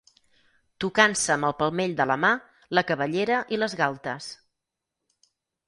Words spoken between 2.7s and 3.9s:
la cabellera i les